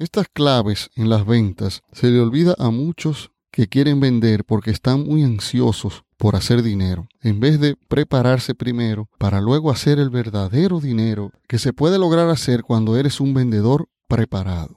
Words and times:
Estas 0.00 0.26
claves 0.26 0.90
en 0.96 1.08
las 1.08 1.24
ventas 1.24 1.82
se 1.92 2.10
le 2.10 2.18
olvida 2.18 2.56
a 2.58 2.70
muchos 2.70 3.30
que 3.52 3.68
quieren 3.68 4.00
vender 4.00 4.44
porque 4.44 4.72
están 4.72 5.04
muy 5.04 5.22
ansiosos 5.22 6.02
por 6.16 6.34
hacer 6.34 6.64
dinero, 6.64 7.06
en 7.20 7.38
vez 7.38 7.60
de 7.60 7.76
prepararse 7.76 8.56
primero 8.56 9.08
para 9.18 9.40
luego 9.40 9.70
hacer 9.70 10.00
el 10.00 10.10
verdadero 10.10 10.80
dinero 10.80 11.30
que 11.46 11.60
se 11.60 11.72
puede 11.72 12.00
lograr 12.00 12.28
hacer 12.28 12.64
cuando 12.64 12.96
eres 12.96 13.20
un 13.20 13.34
vendedor 13.34 13.88
preparado. 14.08 14.76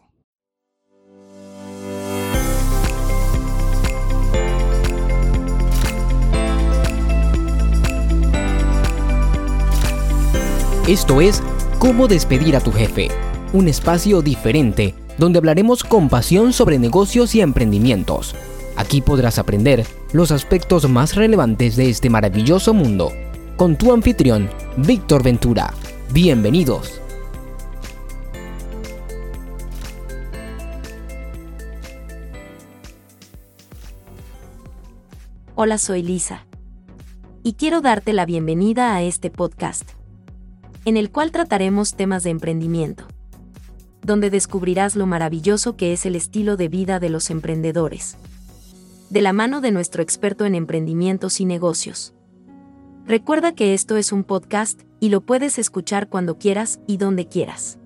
Esto 10.88 11.22
es 11.22 11.42
Cómo 11.80 12.08
despedir 12.08 12.56
a 12.56 12.60
tu 12.60 12.72
jefe, 12.72 13.10
un 13.54 13.68
espacio 13.68 14.22
diferente 14.22 14.94
donde 15.18 15.40
hablaremos 15.40 15.84
con 15.84 16.10
pasión 16.10 16.54
sobre 16.54 16.80
negocios 16.80 17.34
y 17.36 17.42
emprendimientos. 17.42 18.36
Aquí 18.76 19.02
podrás 19.02 19.40
aprender 19.40 19.86
los 20.14 20.32
aspectos 20.32 20.88
más 20.88 21.16
relevantes 21.16 21.76
de 21.76 21.90
este 21.90 22.10
maravilloso 22.10 22.74
mundo. 22.74 23.12
Con 23.56 23.76
tu 23.76 23.92
anfitrión, 23.92 24.50
Víctor 24.78 25.24
Ventura. 25.24 25.74
Bienvenidos. 26.12 27.02
Hola, 35.56 35.80
soy 35.80 36.04
Lisa. 36.04 36.46
Y 37.42 37.54
quiero 37.54 37.82
darte 37.82 38.14
la 38.14 38.28
bienvenida 38.28 38.94
a 38.94 39.02
este 39.02 39.32
podcast, 39.32 39.90
en 40.86 40.98
el 40.98 41.10
cual 41.10 41.32
trataremos 41.32 41.96
temas 41.96 42.24
de 42.24 42.30
emprendimiento 42.30 43.08
donde 44.08 44.30
descubrirás 44.30 44.96
lo 44.96 45.06
maravilloso 45.06 45.76
que 45.76 45.92
es 45.92 46.06
el 46.06 46.16
estilo 46.16 46.56
de 46.56 46.70
vida 46.70 47.00
de 47.00 47.10
los 47.10 47.30
emprendedores. 47.30 48.16
De 49.10 49.22
la 49.22 49.34
mano 49.34 49.60
de 49.60 49.72
nuestro 49.72 50.02
experto 50.02 50.46
en 50.46 50.56
emprendimientos 50.56 51.42
y 51.42 51.46
negocios. 51.46 52.14
Recuerda 53.06 53.54
que 53.54 53.74
esto 53.74 53.98
es 53.98 54.14
un 54.14 54.24
podcast 54.24 54.82
y 55.02 55.10
lo 55.10 55.22
puedes 55.22 55.60
escuchar 55.60 56.08
cuando 56.08 56.38
quieras 56.38 56.80
y 56.88 56.96
donde 56.96 57.28
quieras. 57.28 57.80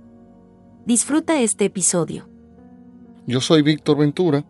Disfruta 0.86 1.42
este 1.42 1.66
episodio. 1.66 2.30
Yo 3.26 3.42
soy 3.42 3.64
Víctor 3.64 3.98
Ventura. 3.98 4.46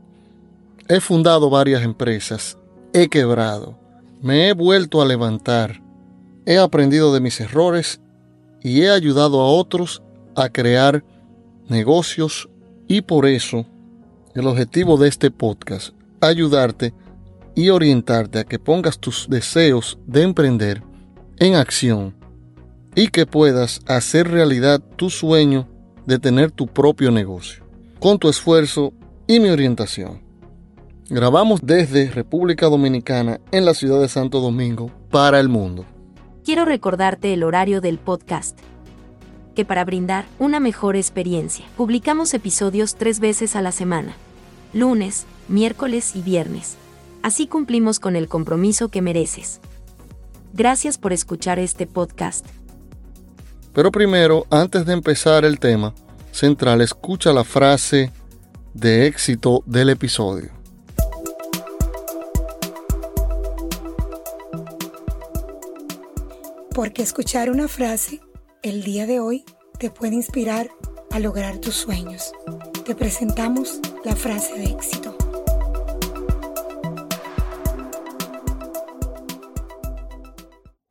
He 0.90 1.00
fundado 1.00 1.50
varias 1.50 1.84
empresas. 1.84 2.58
He 2.92 3.08
quebrado. 3.08 3.80
Me 4.22 4.50
he 4.50 4.54
vuelto 4.54 5.02
a 5.02 5.06
levantar. 5.06 5.82
He 6.46 6.58
aprendido 6.58 7.14
de 7.14 7.22
mis 7.22 7.40
errores 7.40 8.02
y 8.62 8.82
he 8.82 8.90
ayudado 8.90 9.40
a 9.40 9.48
otros 9.48 10.04
a 10.36 10.50
crear 10.50 11.06
negocios 11.72 12.50
y 12.88 13.02
por 13.02 13.26
eso 13.26 13.66
el 14.36 14.46
objetivo 14.46 14.98
de 14.98 15.08
este 15.08 15.32
podcast, 15.32 15.96
ayudarte 16.20 16.94
y 17.56 17.70
orientarte 17.70 18.40
a 18.40 18.44
que 18.44 18.60
pongas 18.60 19.00
tus 19.00 19.28
deseos 19.30 19.98
de 20.06 20.24
emprender 20.24 20.84
en 21.40 21.56
acción 21.56 22.16
y 22.96 23.08
que 23.08 23.26
puedas 23.26 23.82
hacer 23.88 24.30
realidad 24.30 24.82
tu 24.96 25.10
sueño 25.10 25.68
de 26.06 26.20
tener 26.20 26.52
tu 26.52 26.68
propio 26.68 27.12
negocio, 27.12 27.64
con 28.00 28.20
tu 28.20 28.30
esfuerzo 28.30 28.94
y 29.28 29.40
mi 29.40 29.50
orientación. 29.50 30.22
Grabamos 31.10 31.62
desde 31.64 32.10
República 32.10 32.68
Dominicana 32.68 33.40
en 33.52 33.66
la 33.66 33.74
ciudad 33.74 34.00
de 34.00 34.08
Santo 34.08 34.40
Domingo 34.40 34.92
para 35.10 35.40
el 35.40 35.50
mundo. 35.50 35.86
Quiero 36.44 36.66
recordarte 36.66 37.34
el 37.34 37.44
horario 37.44 37.82
del 37.82 37.98
podcast 37.98 38.58
que 39.56 39.66
para 39.66 39.86
brindar 39.86 40.26
una 40.40 40.60
mejor 40.60 40.96
experiencia, 40.96 41.66
publicamos 41.76 42.34
episodios 42.34 42.96
tres 42.96 43.20
veces 43.20 43.56
a 43.56 43.62
la 43.62 43.72
semana, 43.72 44.16
lunes, 44.74 45.26
miércoles 45.48 46.16
y 46.16 46.22
viernes. 46.22 46.76
Así 47.22 47.48
cumplimos 47.48 48.00
con 48.00 48.16
el 48.16 48.28
compromiso 48.28 48.90
que 48.90 49.02
mereces. 49.02 49.60
Gracias 50.54 50.98
por 50.98 51.14
escuchar 51.14 51.60
este 51.60 51.88
podcast. 51.88 52.46
Pero 53.74 53.92
primero, 53.92 54.46
antes 54.50 54.86
de 54.86 54.94
empezar 54.94 55.46
el 55.46 55.60
tema 55.60 55.94
central, 56.32 56.82
escucha 56.82 57.32
la 57.32 57.44
frase 57.44 58.12
de 58.74 59.06
éxito 59.08 59.64
del 59.66 59.90
episodio. 59.90 60.52
Porque 66.74 67.04
escuchar 67.04 67.52
una 67.52 67.68
frase 67.68 68.22
el 68.64 68.84
día 68.84 69.08
de 69.08 69.20
hoy 69.20 69.44
te 69.80 69.90
puede 69.90 70.16
inspirar 70.16 70.70
a 71.10 71.20
lograr 71.20 71.58
tus 71.58 71.76
sueños. 71.76 72.32
Te 72.86 72.96
presentamos 72.96 73.80
la 74.06 74.16
frase 74.16 74.54
de 74.54 74.66
éxito. 74.66 75.18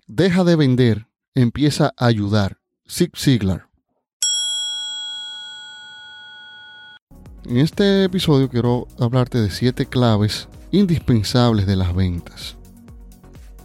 Deja 0.07 0.43
de 0.45 0.57
vender, 0.57 1.07
empieza 1.35 1.93
a 1.97 2.07
ayudar. 2.07 2.59
Zig 2.89 3.17
Ziglar. 3.17 3.69
En 7.45 7.57
este 7.57 8.05
episodio 8.05 8.49
quiero 8.49 8.89
hablarte 8.99 9.39
de 9.39 9.51
siete 9.51 9.87
claves 9.87 10.49
indispensables 10.73 11.67
de 11.67 11.77
las 11.77 11.95
ventas. 11.95 12.60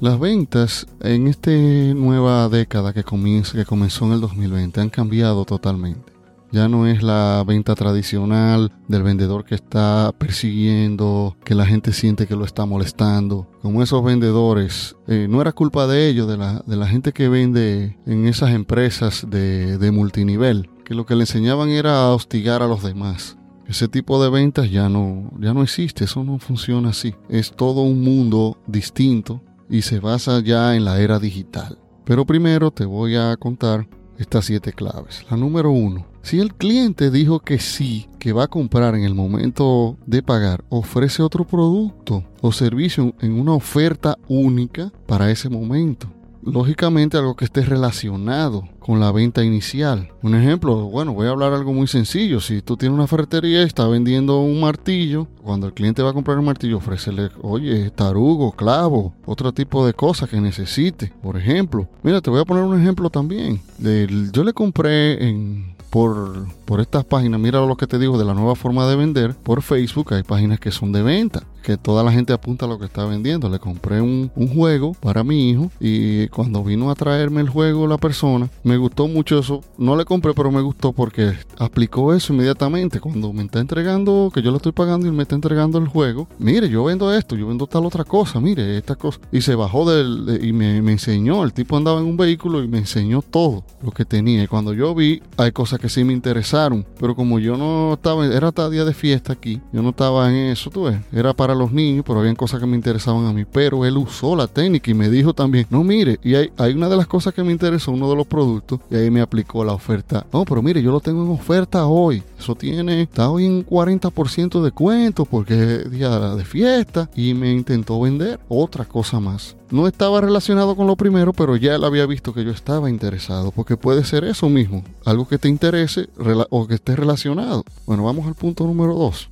Las 0.01 0.19
ventas 0.19 0.87
en 0.99 1.27
esta 1.27 1.51
nueva 1.51 2.49
década 2.49 2.91
que, 2.91 3.05
comienza, 3.05 3.53
que 3.53 3.63
comenzó 3.63 4.05
en 4.05 4.11
el 4.11 4.21
2020 4.21 4.81
han 4.81 4.89
cambiado 4.89 5.45
totalmente. 5.45 6.11
Ya 6.51 6.67
no 6.67 6.85
es 6.85 7.01
la 7.01 7.43
venta 7.47 7.75
tradicional 7.75 8.73
del 8.89 9.03
vendedor 9.03 9.45
que 9.45 9.55
está 9.55 10.13
persiguiendo, 10.17 11.37
que 11.45 11.55
la 11.55 11.65
gente 11.65 11.93
siente 11.93 12.27
que 12.27 12.35
lo 12.35 12.43
está 12.43 12.65
molestando. 12.65 13.47
Como 13.61 13.81
esos 13.81 14.03
vendedores, 14.03 14.97
eh, 15.07 15.27
no 15.29 15.41
era 15.41 15.53
culpa 15.53 15.87
de 15.87 16.09
ellos, 16.09 16.27
de 16.27 16.37
la, 16.37 16.61
de 16.65 16.75
la 16.75 16.87
gente 16.87 17.13
que 17.13 17.29
vende 17.29 17.97
en 18.05 18.27
esas 18.27 18.51
empresas 18.51 19.25
de, 19.29 19.91
multinivel, 19.91 20.69
que 20.83 20.93
lo 20.93 21.05
que 21.05 21.15
le 21.15 21.21
enseñaban 21.21 21.69
era 21.69 22.09
hostigar 22.11 22.61
a 22.61 22.67
los 22.67 22.83
demás. 22.83 23.37
Ese 23.65 23.87
tipo 23.87 24.21
de 24.21 24.29
ventas 24.29 24.69
ya 24.69 24.89
no, 24.89 25.31
ya 25.39 25.53
no 25.53 25.63
existe, 25.63 26.03
eso 26.03 26.23
no 26.23 26.37
funciona 26.37 26.89
así. 26.89 27.15
Es 27.29 27.51
todo 27.51 27.81
un 27.81 28.01
mundo 28.01 28.57
distinto 28.67 29.41
y 29.69 29.81
se 29.81 29.99
basa 29.99 30.39
ya 30.41 30.75
en 30.75 30.85
la 30.85 30.99
era 30.99 31.19
digital. 31.19 31.77
Pero 32.03 32.25
primero 32.25 32.71
te 32.71 32.85
voy 32.85 33.15
a 33.15 33.35
contar 33.37 33.87
estas 34.17 34.45
siete 34.45 34.73
claves. 34.73 35.25
La 35.29 35.37
número 35.37 35.71
uno, 35.71 36.05
si 36.21 36.39
el 36.39 36.53
cliente 36.53 37.11
dijo 37.11 37.39
que 37.39 37.59
sí, 37.59 38.07
que 38.19 38.33
va 38.33 38.45
a 38.45 38.47
comprar 38.47 38.95
en 38.95 39.03
el 39.03 39.13
momento 39.13 39.97
de 40.05 40.23
pagar, 40.23 40.63
ofrece 40.69 41.21
otro 41.21 41.45
producto 41.45 42.23
o 42.41 42.51
servicio 42.51 43.13
en 43.19 43.39
una 43.39 43.53
oferta 43.53 44.17
única 44.27 44.91
para 45.07 45.29
ese 45.31 45.49
momento 45.49 46.14
lógicamente 46.45 47.17
algo 47.17 47.35
que 47.35 47.45
esté 47.45 47.61
relacionado 47.61 48.67
con 48.79 48.99
la 48.99 49.11
venta 49.11 49.43
inicial. 49.43 50.09
Un 50.21 50.35
ejemplo, 50.35 50.75
bueno, 50.85 51.13
voy 51.13 51.27
a 51.27 51.31
hablar 51.31 51.53
algo 51.53 51.73
muy 51.73 51.87
sencillo. 51.87 52.39
Si 52.39 52.61
tú 52.61 52.77
tienes 52.77 52.95
una 52.95 53.07
ferretería 53.07 53.61
y 53.61 53.65
estás 53.65 53.89
vendiendo 53.89 54.39
un 54.39 54.61
martillo, 54.61 55.27
cuando 55.43 55.67
el 55.67 55.73
cliente 55.73 56.03
va 56.03 56.11
a 56.11 56.13
comprar 56.13 56.37
un 56.37 56.45
martillo, 56.45 56.77
ofrécele, 56.77 57.29
oye, 57.41 57.89
tarugo, 57.89 58.51
clavo, 58.51 59.13
otro 59.25 59.53
tipo 59.53 59.85
de 59.85 59.93
cosas 59.93 60.29
que 60.29 60.39
necesite. 60.39 61.11
Por 61.21 61.37
ejemplo, 61.37 61.87
mira, 62.03 62.21
te 62.21 62.29
voy 62.29 62.41
a 62.41 62.45
poner 62.45 62.63
un 62.63 62.79
ejemplo 62.79 63.09
también. 63.09 63.59
yo 63.79 64.43
le 64.43 64.53
compré 64.53 65.27
en 65.27 65.75
por, 65.95 66.45
por 66.65 66.81
estas 66.81 67.05
páginas, 67.05 67.39
mira 67.39 67.65
lo 67.65 67.77
que 67.77 67.87
te 67.87 67.97
digo 67.97 68.17
de 68.17 68.25
la 68.25 68.33
nueva 68.33 68.55
forma 68.55 68.85
de 68.85 68.97
vender, 68.97 69.33
por 69.33 69.61
Facebook 69.61 70.13
hay 70.13 70.23
páginas 70.23 70.59
que 70.59 70.69
son 70.69 70.91
de 70.91 71.01
venta, 71.01 71.43
que 71.65 71.77
toda 71.77 72.03
la 72.03 72.11
gente 72.11 72.31
apunta 72.31 72.65
a 72.65 72.69
lo 72.69 72.77
que 72.77 72.85
está 72.85 73.05
vendiendo. 73.05 73.49
Le 73.49 73.57
compré 73.57 73.99
un, 73.99 74.29
juego 74.55 74.93
para 75.01 75.23
mi 75.23 75.49
hijo 75.49 75.71
y 75.79 76.27
cuando 76.27 76.63
vino 76.63 76.91
a 76.91 76.95
traerme 76.95 77.41
el 77.41 77.49
juego 77.49 77.87
la 77.87 77.97
persona, 77.97 78.49
me 78.63 78.77
gustó 78.77 79.07
mucho 79.07 79.39
eso. 79.39 79.61
No 79.77 79.95
le 79.95 80.05
compré, 80.05 80.33
pero 80.35 80.51
me 80.51 80.61
gustó 80.61 80.93
porque 80.93 81.33
aplicó 81.57 82.13
eso 82.13 82.33
inmediatamente. 82.33 82.99
Cuando 82.99 83.33
me 83.33 83.43
está 83.43 83.59
entregando, 83.59 84.31
que 84.31 84.43
yo 84.43 84.51
le 84.51 84.57
estoy 84.57 84.73
pagando 84.73 85.07
y 85.07 85.11
me 85.11 85.23
está 85.23 85.33
entregando 85.33 85.79
el 85.79 85.87
juego, 85.87 86.27
mire, 86.37 86.69
yo 86.69 86.83
vendo 86.83 87.11
esto, 87.11 87.35
yo 87.35 87.47
vendo 87.47 87.65
tal 87.65 87.85
otra 87.85 88.03
cosa, 88.03 88.39
mire, 88.39 88.77
esta 88.77 88.95
cosa. 88.95 89.19
Y 89.31 89.41
se 89.41 89.55
bajó 89.55 89.89
del, 89.89 90.39
y 90.43 90.53
me, 90.53 90.77
enseñó, 90.77 91.43
el 91.43 91.53
tipo 91.53 91.75
andaba 91.75 91.99
en 91.99 92.05
un 92.05 92.17
vehículo 92.17 92.63
y 92.63 92.67
me 92.67 92.77
enseñó 92.77 93.23
todo 93.23 93.63
lo 93.81 93.89
que 93.89 94.05
tenía. 94.05 94.43
Y 94.43 94.47
cuando 94.47 94.73
yo 94.73 94.93
vi, 94.93 95.23
hay 95.37 95.51
cosas 95.51 95.79
que 95.79 95.89
sí 95.89 96.03
me 96.03 96.13
interesaron, 96.13 96.85
pero 96.99 97.15
como 97.15 97.39
yo 97.39 97.57
no 97.57 97.93
estaba, 97.95 98.27
era 98.27 98.49
hasta 98.49 98.69
día 98.69 98.85
de 98.85 98.93
fiesta 98.93 99.33
aquí, 99.33 99.59
yo 99.73 99.81
no 99.81 99.89
estaba 99.89 100.29
en 100.29 100.51
eso, 100.51 100.69
tú 100.69 100.83
ves, 100.83 100.99
era 101.11 101.33
para 101.33 101.54
los 101.55 101.71
niños, 101.71 102.03
pero 102.05 102.19
habían 102.19 102.35
cosas 102.35 102.59
que 102.59 102.65
me 102.65 102.75
interesaban 102.75 103.25
a 103.25 103.33
mí. 103.33 103.45
Pero 103.45 103.85
él 103.85 103.97
usó 103.97 104.35
la 104.35 104.47
técnica 104.47 104.91
y 104.91 104.93
me 104.93 105.09
dijo 105.09 105.33
también, 105.33 105.67
no 105.69 105.83
mire, 105.83 106.19
y 106.23 106.35
hay, 106.35 106.73
una 106.73 106.89
de 106.89 106.97
las 106.97 107.07
cosas 107.07 107.33
que 107.33 107.43
me 107.43 107.51
interesó, 107.51 107.91
uno 107.91 108.09
de 108.09 108.15
los 108.15 108.27
productos, 108.27 108.79
y 108.89 108.95
ahí 108.95 109.09
me 109.09 109.21
aplicó 109.21 109.63
la 109.63 109.73
oferta. 109.73 110.25
No, 110.31 110.45
pero 110.45 110.61
mire, 110.61 110.81
yo 110.81 110.91
lo 110.91 110.99
tengo 110.99 111.23
en 111.23 111.31
oferta 111.31 111.85
hoy. 111.85 112.23
Eso 112.37 112.55
tiene, 112.55 113.01
está 113.01 113.29
hoy 113.29 113.45
en 113.45 113.65
40% 113.65 114.61
de 114.61 114.71
cuento 114.71 115.25
porque 115.25 115.53
es 115.53 115.91
día 115.91 116.19
de 116.35 116.45
fiesta 116.45 117.09
y 117.15 117.33
me 117.33 117.51
intentó 117.51 117.99
vender 117.99 118.39
otra 118.49 118.85
cosa 118.85 119.19
más. 119.19 119.55
No 119.71 119.87
estaba 119.87 120.21
relacionado 120.21 120.75
con 120.75 120.85
lo 120.85 120.95
primero, 120.95 121.33
pero 121.33 121.55
ya 121.55 121.75
él 121.75 121.83
había 121.83 122.05
visto 122.05 122.33
que 122.33 122.43
yo 122.43 122.51
estaba 122.51 122.89
interesado, 122.89 123.51
porque 123.51 123.77
puede 123.77 124.03
ser 124.03 124.23
eso 124.23 124.47
mismo, 124.47 124.83
algo 125.05 125.27
que 125.27 125.39
te 125.39 125.49
interese 125.49 126.07
o 126.49 126.67
que 126.67 126.75
esté 126.75 126.95
relacionado. 126.95 127.63
Bueno, 127.85 128.03
vamos 128.03 128.27
al 128.27 128.35
punto 128.35 128.65
número 128.65 128.93
2. 128.93 129.29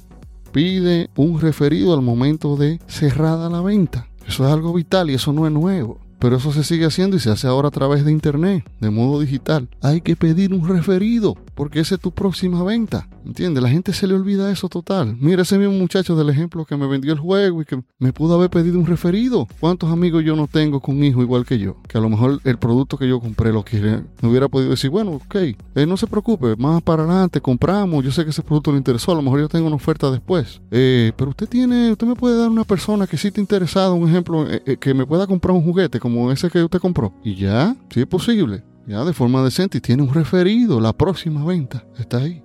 Pide 0.53 1.09
un 1.15 1.41
referido 1.41 1.95
al 1.95 2.03
momento 2.03 2.55
de 2.55 2.79
cerrada 2.85 3.49
la 3.49 3.61
venta. 3.61 4.07
Eso 4.27 4.45
es 4.45 4.53
algo 4.53 4.71
vital 4.71 5.09
y 5.09 5.15
eso 5.15 5.33
no 5.33 5.47
es 5.47 5.51
nuevo. 5.51 5.99
Pero 6.19 6.37
eso 6.37 6.53
se 6.53 6.63
sigue 6.63 6.85
haciendo 6.85 7.17
y 7.17 7.19
se 7.19 7.31
hace 7.31 7.47
ahora 7.47 7.69
a 7.69 7.71
través 7.71 8.05
de 8.05 8.11
internet, 8.11 8.63
de 8.79 8.91
modo 8.91 9.19
digital. 9.19 9.67
Hay 9.81 10.01
que 10.01 10.15
pedir 10.15 10.53
un 10.53 10.69
referido, 10.69 11.35
porque 11.55 11.79
esa 11.79 11.95
es 11.95 12.01
tu 12.01 12.11
próxima 12.11 12.63
venta. 12.63 13.07
¿Entiendes? 13.25 13.63
La 13.63 13.69
gente 13.69 13.93
se 13.93 14.07
le 14.07 14.13
olvida 14.13 14.51
eso 14.51 14.69
total. 14.69 15.15
Mira 15.19 15.43
ese 15.43 15.57
mismo 15.57 15.73
muchacho 15.73 16.15
del 16.15 16.29
ejemplo 16.29 16.65
que 16.65 16.75
me 16.75 16.87
vendió 16.87 17.13
el 17.13 17.19
juego 17.19 17.61
y 17.61 17.65
que 17.65 17.81
me 17.99 18.13
pudo 18.13 18.35
haber 18.35 18.49
pedido 18.49 18.79
un 18.79 18.85
referido. 18.85 19.47
¿Cuántos 19.59 19.91
amigos 19.91 20.23
yo 20.23 20.35
no 20.35 20.47
tengo 20.47 20.79
con 20.79 21.03
hijo 21.03 21.21
igual 21.21 21.45
que 21.45 21.59
yo? 21.59 21.77
Que 21.87 21.97
a 21.97 22.01
lo 22.01 22.09
mejor 22.09 22.39
el 22.43 22.57
producto 22.57 22.97
que 22.97 23.07
yo 23.07 23.19
compré 23.19 23.51
lo 23.51 23.63
quiere. 23.63 24.03
Me 24.21 24.29
hubiera 24.29 24.47
podido 24.47 24.71
decir, 24.71 24.89
bueno, 24.89 25.11
ok, 25.11 25.35
eh, 25.35 25.85
no 25.87 25.97
se 25.97 26.07
preocupe, 26.07 26.55
más 26.57 26.81
para 26.81 27.03
adelante 27.03 27.41
compramos. 27.41 28.03
Yo 28.03 28.11
sé 28.11 28.23
que 28.23 28.31
ese 28.31 28.41
producto 28.41 28.71
le 28.71 28.77
interesó, 28.77 29.11
a 29.11 29.15
lo 29.15 29.21
mejor 29.21 29.39
yo 29.39 29.49
tengo 29.49 29.67
una 29.67 29.75
oferta 29.75 30.11
después. 30.11 30.61
Eh, 30.71 31.11
pero 31.15 31.29
usted 31.29 31.47
tiene, 31.47 31.91
usted 31.91 32.07
me 32.07 32.15
puede 32.15 32.37
dar 32.37 32.49
una 32.49 32.63
persona 32.63 33.07
que 33.07 33.17
sí 33.17 33.31
te 33.31 33.41
interesado, 33.41 33.95
un 33.95 34.09
ejemplo, 34.09 34.45
eh, 34.49 34.77
que 34.79 34.93
me 34.93 35.05
pueda 35.05 35.27
comprar 35.27 35.55
un 35.55 35.63
juguete 35.63 35.99
como 35.99 36.31
ese 36.31 36.49
que 36.49 36.63
usted 36.63 36.79
compró. 36.79 37.13
Y 37.23 37.35
ya, 37.35 37.75
si 37.89 38.01
es 38.01 38.07
posible, 38.07 38.63
ya 38.87 39.03
de 39.03 39.13
forma 39.13 39.43
decente 39.43 39.77
y 39.77 39.81
tiene 39.81 40.03
un 40.03 40.13
referido, 40.13 40.79
la 40.79 40.93
próxima 40.93 41.45
venta 41.45 41.85
está 41.97 42.17
ahí. 42.17 42.43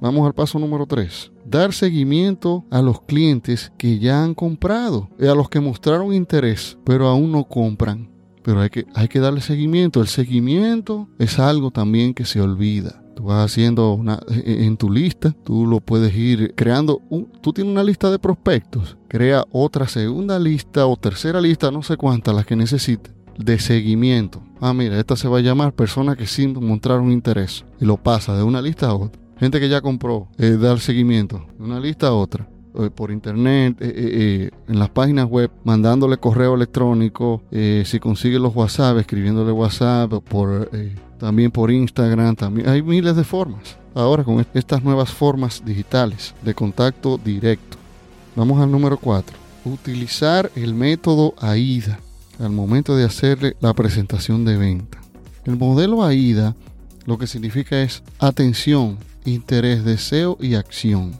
Vamos 0.00 0.26
al 0.26 0.34
paso 0.34 0.58
número 0.58 0.86
3. 0.86 1.32
Dar 1.46 1.72
seguimiento 1.72 2.64
a 2.70 2.82
los 2.82 3.00
clientes 3.02 3.72
que 3.78 3.98
ya 3.98 4.22
han 4.22 4.34
comprado 4.34 5.08
y 5.18 5.26
a 5.26 5.34
los 5.34 5.48
que 5.48 5.60
mostraron 5.60 6.12
interés, 6.12 6.76
pero 6.84 7.08
aún 7.08 7.32
no 7.32 7.44
compran. 7.44 8.10
Pero 8.42 8.60
hay 8.60 8.68
que, 8.68 8.84
hay 8.94 9.08
que 9.08 9.20
darle 9.20 9.40
seguimiento. 9.40 10.02
El 10.02 10.08
seguimiento 10.08 11.08
es 11.18 11.38
algo 11.38 11.70
también 11.70 12.12
que 12.12 12.26
se 12.26 12.40
olvida. 12.40 13.02
Tú 13.16 13.24
vas 13.24 13.50
haciendo 13.50 13.94
una, 13.94 14.20
e, 14.28 14.40
e, 14.40 14.66
en 14.66 14.76
tu 14.76 14.90
lista, 14.90 15.34
tú 15.44 15.66
lo 15.66 15.80
puedes 15.80 16.14
ir 16.14 16.52
creando. 16.54 17.00
tú 17.40 17.52
tienes 17.52 17.72
una 17.72 17.84
lista 17.84 18.10
de 18.10 18.18
prospectos, 18.18 18.98
crea 19.08 19.44
otra 19.52 19.88
segunda 19.88 20.38
lista 20.38 20.86
o 20.86 20.96
tercera 20.96 21.40
lista, 21.40 21.70
no 21.70 21.82
sé 21.82 21.96
cuántas, 21.96 22.34
las 22.34 22.44
que 22.44 22.56
necesites, 22.56 23.14
de 23.38 23.58
seguimiento. 23.58 24.42
Ah, 24.60 24.72
mira, 24.72 24.98
esta 24.98 25.16
se 25.16 25.28
va 25.28 25.38
a 25.38 25.42
llamar 25.42 25.72
persona 25.72 26.16
que 26.16 26.26
sin 26.26 26.52
mostrar 26.64 27.00
un 27.00 27.12
interés. 27.12 27.64
Y 27.80 27.84
lo 27.84 27.96
pasa 27.96 28.36
de 28.36 28.42
una 28.42 28.62
lista 28.62 28.88
a 28.88 28.94
otra. 28.94 29.20
Gente 29.38 29.60
que 29.60 29.68
ya 29.68 29.80
compró, 29.80 30.28
eh, 30.38 30.56
dar 30.60 30.80
seguimiento 30.80 31.44
de 31.58 31.64
una 31.64 31.80
lista 31.80 32.08
a 32.08 32.12
otra. 32.12 32.48
Eh, 32.76 32.90
por 32.90 33.10
internet, 33.10 33.76
eh, 33.80 34.50
en 34.66 34.78
las 34.78 34.90
páginas 34.90 35.26
web, 35.26 35.50
mandándole 35.64 36.16
correo 36.16 36.54
electrónico, 36.54 37.42
si 37.50 38.00
consigue 38.00 38.38
los 38.38 38.54
WhatsApp, 38.54 38.98
escribiéndole 38.98 39.52
WhatsApp, 39.52 40.12
también 41.18 41.50
por 41.50 41.70
Instagram, 41.70 42.34
también 42.34 42.68
hay 42.68 42.82
miles 42.82 43.16
de 43.16 43.24
formas. 43.24 43.76
Ahora 43.94 44.24
con 44.24 44.44
estas 44.54 44.82
nuevas 44.82 45.12
formas 45.12 45.62
digitales 45.64 46.34
de 46.42 46.52
contacto 46.52 47.16
directo. 47.16 47.76
Vamos 48.34 48.60
al 48.60 48.70
número 48.72 48.96
4. 48.98 49.36
Utilizar 49.64 50.50
el 50.56 50.74
método 50.74 51.34
AIDA 51.38 52.00
al 52.38 52.50
momento 52.50 52.96
de 52.96 53.04
hacerle 53.04 53.56
la 53.60 53.74
presentación 53.74 54.44
de 54.44 54.56
venta. 54.56 55.00
El 55.44 55.56
modelo 55.56 56.04
AIDA 56.04 56.56
lo 57.06 57.18
que 57.18 57.26
significa 57.26 57.82
es 57.82 58.02
atención, 58.18 58.98
interés, 59.24 59.84
deseo 59.84 60.38
y 60.40 60.54
acción. 60.54 61.12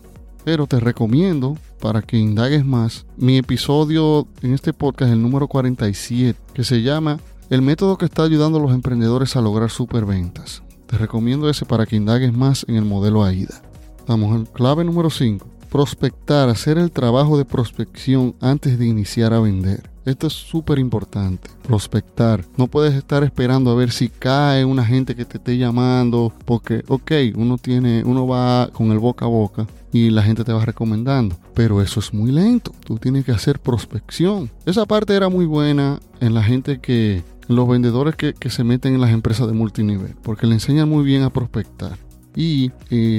Pero 0.45 0.67
te 0.67 0.81
recomiendo 0.81 1.57
para 1.81 2.03
que 2.03 2.17
indagues 2.17 2.65
más 2.65 3.07
mi 3.17 3.39
episodio 3.39 4.27
en 4.43 4.55
este 4.55 4.73
podcast, 4.73 5.13
el 5.13 5.23
número 5.23 5.49
47, 5.49 6.39
que 6.55 6.65
se 6.65 6.83
llama 6.83 7.21
el 7.51 7.63
método 7.63 7.99
que 7.99 8.07
está 8.07 8.23
ayudando 8.23 8.59
a 8.59 8.63
los 8.63 8.73
emprendedores 8.73 9.37
a 9.37 9.43
lograr 9.43 9.71
superventas. 9.71 10.63
Te 10.87 10.97
recomiendo 10.97 11.49
ese 11.49 11.67
para 11.67 11.87
que 11.87 11.97
indagues 11.97 12.33
más 12.33 12.65
en 12.69 12.77
el 12.77 12.85
modelo 12.85 13.25
AIDA. 13.25 13.63
Vamos 14.07 14.35
al 14.35 14.51
clave 14.51 14.85
número 14.85 15.11
5. 15.11 15.47
Prospectar, 15.71 16.49
hacer 16.49 16.79
el 16.79 16.91
trabajo 16.91 17.37
de 17.37 17.45
prospección 17.45 18.35
antes 18.41 18.79
de 18.79 18.87
iniciar 18.87 19.35
a 19.35 19.41
vender. 19.41 19.94
Esto 20.05 20.27
es 20.27 20.35
súper 20.35 20.79
importante, 20.79 21.49
prospectar. 21.63 22.45
No 22.57 22.67
puedes 22.67 22.95
estar 22.95 23.25
esperando 23.25 23.71
a 23.71 23.75
ver 23.75 23.91
si 23.91 24.11
cae 24.11 24.65
una 24.65 24.85
gente 24.85 25.15
que 25.15 25.25
te 25.25 25.39
esté 25.39 25.57
llamando, 25.57 26.33
porque, 26.45 26.85
ok, 26.89 27.13
uno 27.37 27.57
tiene, 27.57 28.03
uno 28.05 28.27
va 28.27 28.69
con 28.73 28.93
el 28.93 28.99
boca 28.99 29.25
a 29.25 29.29
boca 29.29 29.67
y 29.93 30.11
la 30.11 30.23
gente 30.23 30.45
te 30.45 30.53
va 30.53 30.65
recomendando, 30.65 31.37
pero 31.55 31.81
eso 31.81 32.01
es 32.01 32.13
muy 32.13 32.33
lento. 32.33 32.73
Tú 32.85 32.99
tienes 32.99 33.25
que 33.25 33.33
hacer 33.33 33.61
prospección. 33.61 34.51
Esa 34.67 34.85
parte 34.85 35.15
era 35.15 35.29
muy 35.29 35.47
buena 35.47 36.01
en 36.21 36.35
la 36.35 36.43
gente 36.43 36.81
que 36.81 37.23
los 37.49 37.69
vendedores 37.69 38.17
que, 38.17 38.35
se 38.51 38.65
meten 38.65 38.95
en 38.95 39.01
las 39.01 39.11
empresas 39.11 39.47
de 39.47 39.53
multinivel, 39.53 40.15
porque 40.23 40.47
le 40.47 40.55
enseñan 40.55 40.89
muy 40.89 41.05
bien 41.05 41.23
a 41.23 41.31
prospectar. 41.31 41.99
Y 42.35 42.71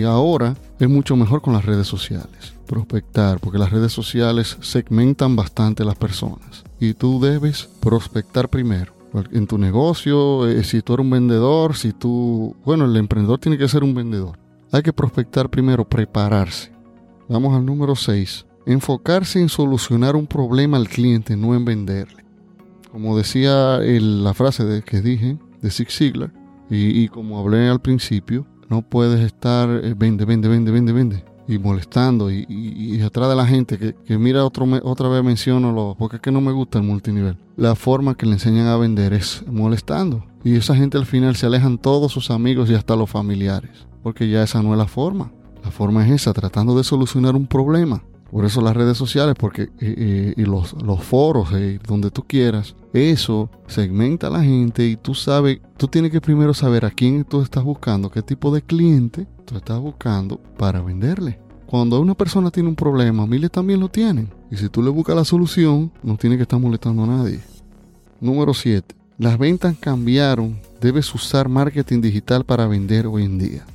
ahora 0.04 0.56
es 0.80 0.90
mucho 0.90 1.16
mejor 1.16 1.42
con 1.42 1.54
las 1.54 1.66
redes 1.66 1.88
sociales, 1.88 2.54
prospectar, 2.66 3.40
porque 3.40 3.58
las 3.58 3.72
redes 3.72 3.94
sociales 3.94 4.58
segmentan 4.62 5.36
bastante 5.36 5.86
las 5.86 5.96
personas. 5.96 6.64
Y 6.80 6.94
tú 6.94 7.20
debes 7.20 7.70
prospectar 7.80 8.50
primero. 8.50 8.94
En 9.32 9.48
tu 9.48 9.58
negocio, 9.58 10.46
eh, 10.46 10.62
si 10.66 10.82
tú 10.82 10.94
eres 10.94 11.06
un 11.06 11.12
vendedor, 11.12 11.78
si 11.78 11.94
tú... 11.94 12.54
Bueno, 12.66 12.84
el 12.84 12.98
emprendedor 12.98 13.40
tiene 13.40 13.58
que 13.58 13.70
ser 13.70 13.82
un 13.82 13.96
vendedor. 13.96 14.38
Hay 14.74 14.82
que 14.82 14.92
prospectar 14.92 15.50
primero, 15.50 15.88
prepararse. 15.88 16.74
Vamos 17.30 17.56
al 17.56 17.66
número 17.66 17.96
6. 17.96 18.46
Enfocarse 18.66 19.40
en 19.40 19.48
solucionar 19.48 20.18
un 20.18 20.28
problema 20.28 20.76
al 20.76 20.90
cliente, 20.90 21.38
no 21.38 21.56
en 21.56 21.64
venderle 21.64 22.26
como 22.96 23.18
decía 23.18 23.80
la 23.80 24.34
frase 24.34 24.64
de, 24.64 24.82
que 24.82 25.02
dije 25.02 25.38
de 25.62 25.70
Zig 25.70 25.92
Ziglar, 25.92 26.32
y, 26.70 27.10
como 27.10 27.38
hablé 27.38 27.68
al 27.68 27.82
principio, 27.82 28.48
no 28.70 28.82
puedes 28.82 29.22
estar 29.22 29.70
eh, 29.70 29.94
vende, 29.96 30.26
vende, 30.26 30.48
vende, 30.48 30.72
vende, 30.72 30.94
vende, 30.94 31.26
y 31.48 31.60
molestando, 31.60 32.32
y, 32.32 33.02
atrás 33.02 33.30
de 33.30 33.36
la 33.36 33.46
gente 33.46 33.78
que, 33.78 34.18
mira 34.18 34.44
otro, 34.44 34.68
otra 34.84 35.10
vez 35.10 35.24
menciono, 35.24 35.72
lo, 35.72 35.96
porque 35.98 36.16
es 36.18 36.22
que 36.22 36.32
no 36.32 36.42
me 36.42 36.52
gusta 36.52 36.80
el 36.80 36.86
multinivel. 36.86 37.38
La 37.56 37.76
forma 37.76 38.16
que 38.16 38.26
le 38.26 38.34
enseñan 38.34 38.68
a 38.68 38.78
vender 38.78 39.14
es 39.14 39.44
molestando, 39.48 40.26
y 40.44 40.56
esa 40.56 40.76
gente 40.76 40.98
al 40.98 41.06
final 41.06 41.36
se 41.36 41.46
alejan 41.46 41.78
todos 41.78 42.12
sus 42.12 42.32
amigos 42.32 42.70
y 42.70 42.74
hasta 42.74 42.96
los 42.96 43.10
familiares, 43.10 43.88
porque 44.02 44.30
ya 44.30 44.44
esa 44.44 44.62
no 44.62 44.72
es 44.74 44.78
la 44.78 44.88
forma. 44.88 45.32
La 45.64 45.72
forma 45.72 46.06
es 46.06 46.12
esa, 46.12 46.34
tratando 46.34 46.78
de 46.78 46.84
solucionar 46.84 47.36
un 47.36 47.48
problema. 47.48 48.04
Por 48.32 48.44
eso 48.46 48.62
las 48.62 48.76
redes 48.76 48.98
sociales, 48.98 49.36
porque 49.38 49.64
eh, 49.64 49.70
eh, 49.80 50.34
y 50.36 50.42
los, 50.44 50.76
foros, 51.02 51.50
eh, 51.54 51.80
donde 51.88 52.12
tú 52.12 52.24
quieras, 52.24 52.76
eso 52.92 53.50
segmenta 53.68 54.28
a 54.28 54.32
la 54.32 54.44
gente 54.44 54.86
y 54.86 54.96
tú 54.96 55.14
sabes, 55.14 55.60
tú 55.78 55.88
tienes 55.88 56.12
que 56.12 56.22
primero 56.22 56.54
saber 56.54 56.86
a 56.86 56.92
quién 56.92 57.24
tú 57.24 57.42
estás 57.42 57.64
buscando, 57.64 58.10
qué 58.10 58.22
tipo 58.22 58.54
de 58.54 58.62
cliente 58.62 59.28
tú 59.46 59.56
estás 59.56 59.80
buscando 59.80 60.40
para 60.58 60.82
venderle. 60.82 61.40
Cuando 61.66 62.00
una 62.00 62.14
persona 62.14 62.52
tiene 62.52 62.70
un 62.70 62.76
problema, 62.76 63.26
miles 63.26 63.52
también 63.52 63.80
lo 63.80 63.90
tienen. 63.90 64.30
Y 64.52 64.58
si 64.58 64.70
tú 64.70 64.84
le 64.84 64.90
buscas 64.90 65.16
la 65.16 65.26
solución, 65.26 65.92
no 66.04 66.16
tiene 66.18 66.36
que 66.36 66.44
estar 66.44 66.60
molestando 66.60 67.04
a 67.04 67.08
nadie. 67.08 67.40
Número 68.22 68.54
7. 68.54 68.96
Las 69.18 69.38
ventas 69.38 69.76
cambiaron. 69.80 70.60
Debes 70.82 71.14
usar 71.14 71.50
marketing 71.50 72.02
digital 72.02 72.44
para 72.44 72.68
vender 72.68 73.08
hoy 73.08 73.24
en 73.24 73.40
día. 73.40 73.66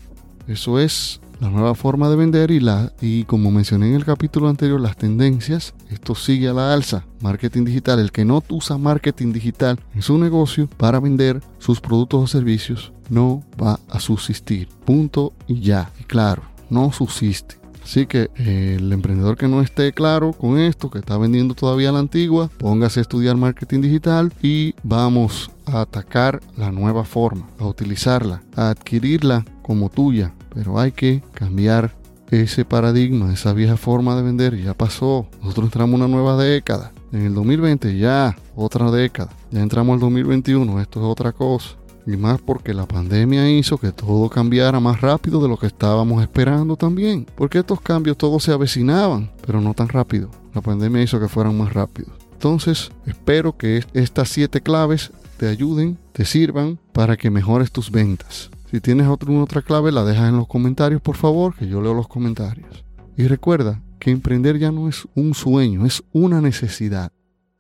Eso 0.47 0.79
es 0.79 1.21
la 1.41 1.49
nueva 1.49 1.75
forma 1.75 2.09
de 2.11 2.17
vender 2.17 2.51
y, 2.51 2.61
la, 2.61 2.93
y 3.01 3.25
como 3.25 3.51
mencioné 3.51 3.89
en 3.89 3.95
el 3.95 4.05
capítulo 4.05 4.49
anterior, 4.49 4.81
las 4.81 4.97
tendencias, 4.97 5.75
esto 5.89 6.15
sigue 6.15 6.49
a 6.49 6.53
la 6.53 6.73
alza. 6.73 7.05
Marketing 7.21 7.65
digital, 7.65 7.99
el 7.99 8.13
que 8.13 8.25
no 8.25 8.43
usa 8.51 8.77
marketing 8.77 9.33
digital 9.33 9.81
en 9.95 10.03
su 10.03 10.19
negocio 10.19 10.69
para 10.77 11.01
vender 11.01 11.41
sus 11.59 11.81
productos 11.81 12.23
o 12.23 12.27
servicios, 12.27 12.93
no 13.09 13.43
va 13.61 13.81
a 13.89 14.01
subsistir. 14.01 14.69
Punto 14.85 15.33
y 15.47 15.61
ya. 15.61 15.91
Y 15.99 16.05
claro, 16.05 16.43
no 16.69 16.93
subsiste. 16.93 17.59
Así 17.83 18.07
que 18.07 18.31
eh, 18.37 18.77
el 18.79 18.93
emprendedor 18.93 19.37
que 19.37 19.49
no 19.49 19.63
esté 19.63 19.93
claro 19.93 20.33
con 20.33 20.59
esto, 20.59 20.91
que 20.91 20.99
está 20.99 21.17
vendiendo 21.17 21.55
todavía 21.55 21.91
la 21.91 21.99
antigua, 21.99 22.51
póngase 22.59 23.01
a 23.01 23.03
estudiar 23.03 23.37
marketing 23.37 23.81
digital 23.81 24.33
y 24.43 24.75
vamos 24.83 25.51
a 25.65 25.81
atacar 25.81 26.41
la 26.57 26.71
nueva 26.71 27.05
forma, 27.05 27.49
a 27.59 27.67
utilizarla, 27.67 28.43
a 28.55 28.71
adquirirla 28.71 29.45
como 29.63 29.89
tuya. 29.89 30.35
Pero 30.55 30.79
hay 30.79 30.93
que 30.93 31.23
cambiar 31.35 31.95
ese 32.31 32.65
paradigma, 32.65 33.33
esa 33.33 33.53
vieja 33.53 33.77
forma 33.77 34.17
de 34.17 34.23
vender. 34.23 34.57
Ya 34.63 34.75
pasó. 34.75 35.27
Nosotros 35.43 35.67
entramos 35.67 35.95
en 35.99 36.05
una 36.05 36.09
nueva 36.09 36.37
década. 36.43 36.93
En 37.13 37.23
el 37.23 37.35
2020 37.35 37.99
ya 37.99 38.37
otra 38.55 38.91
década. 38.91 39.31
Ya 39.51 39.63
entramos 39.63 39.95
al 39.95 40.01
2021. 40.01 40.81
Esto 40.81 41.01
es 41.01 41.07
otra 41.07 41.33
cosa. 41.33 41.77
Y 42.07 42.17
más 42.17 42.41
porque 42.41 42.73
la 42.73 42.87
pandemia 42.87 43.51
hizo 43.51 43.79
que 43.79 43.93
todo 43.93 44.29
cambiara 44.31 44.81
más 44.81 45.01
rápido 45.01 45.43
de 45.43 45.49
lo 45.49 45.59
que 45.59 45.67
estábamos 45.67 46.23
esperando 46.23 46.77
también. 46.77 47.27
Porque 47.35 47.59
estos 47.59 47.81
cambios 47.81 48.17
todos 48.17 48.43
se 48.43 48.53
avecinaban, 48.53 49.31
pero 49.47 49.61
no 49.61 49.75
tan 49.75 49.89
rápido. 49.89 50.31
La 50.55 50.61
pandemia 50.61 51.03
hizo 51.03 51.21
que 51.21 51.29
fueran 51.29 51.57
más 51.59 51.73
rápidos. 51.73 52.13
Entonces, 52.33 52.91
espero 53.07 53.57
que 53.57 53.85
estas 53.93 54.31
siete 54.31 54.63
claves 54.63 55.13
te 55.37 55.47
ayuden, 55.47 55.99
te 56.13 56.25
sirvan 56.25 56.79
para 56.93 57.17
que 57.17 57.31
mejores 57.31 57.71
tus 57.71 57.91
ventas. 57.91 58.51
Si 58.71 58.81
tienes 58.81 59.09
otra 59.09 59.63
clave, 59.63 59.91
la 59.91 60.05
dejas 60.05 60.29
en 60.29 60.37
los 60.37 60.47
comentarios, 60.47 61.03
por 61.03 61.17
favor, 61.17 61.57
que 61.57 61.67
yo 61.67 61.83
leo 61.83 61.93
los 61.93 62.07
comentarios. 62.07 62.85
Y 63.17 63.27
recuerda 63.27 63.83
que 63.99 64.13
emprender 64.13 64.59
ya 64.59 64.71
no 64.71 64.89
es 64.89 65.09
un 65.17 65.35
sueño, 65.35 65.87
es 65.87 66.05
una 66.13 66.41
necesidad. 66.41 67.11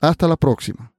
Hasta 0.00 0.28
la 0.28 0.36
próxima. 0.36 0.92